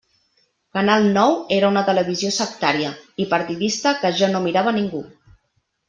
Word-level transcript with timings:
Canal 0.77 1.05
Nou 1.17 1.35
era 1.59 1.69
una 1.75 1.85
televisió 1.91 2.33
sectària 2.39 2.95
i 3.27 3.31
partidista 3.35 3.97
que 4.03 4.15
ja 4.23 4.35
no 4.35 4.45
mirava 4.49 4.79
ningú. 4.81 5.09